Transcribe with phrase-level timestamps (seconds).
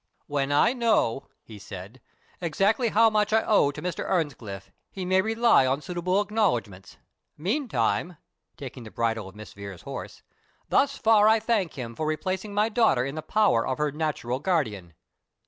[0.25, 2.01] "When I know," he said,
[2.41, 4.03] "exactly how much I owe to Mr.
[4.03, 6.97] Earnscliff, he may rely on suitable acknowledgments;
[7.37, 8.17] meantime,"
[8.57, 10.23] taking the bridle of Miss Vere's horse,
[10.69, 14.39] "thus far I thank him for replacing my daughter in the power of her natural
[14.39, 14.95] guardian."